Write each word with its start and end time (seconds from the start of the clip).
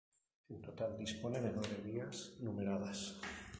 En 0.53 0.59
total 0.67 0.97
dispone 1.01 1.39
de 1.45 1.51
nueve 1.57 1.77
vías 1.85 2.17
numeradas. 2.45 2.99